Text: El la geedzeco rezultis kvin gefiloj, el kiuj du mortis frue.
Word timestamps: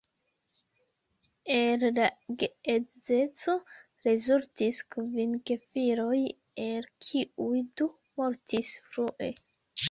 El 1.55 1.83
la 1.97 2.07
geedzeco 2.43 3.55
rezultis 4.07 4.79
kvin 4.95 5.37
gefiloj, 5.51 6.17
el 6.65 6.89
kiuj 7.09 7.63
du 7.83 7.89
mortis 8.23 8.73
frue. 8.91 9.31